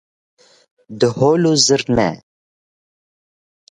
Diholû 0.99 1.53
zirna 1.67 2.09